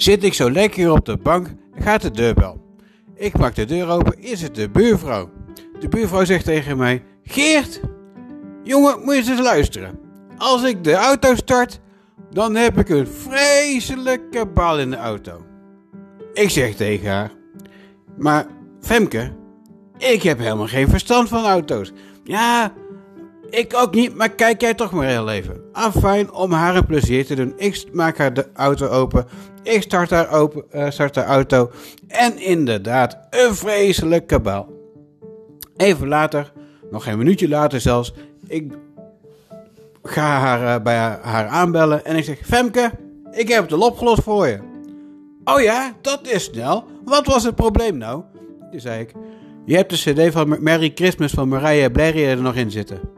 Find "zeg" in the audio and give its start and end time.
16.50-16.74, 42.24-42.38